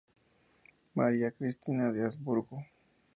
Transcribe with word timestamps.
María 0.95 1.29
Cristina 1.29 1.91
de 1.91 2.03
Habsburgo. 2.03 2.65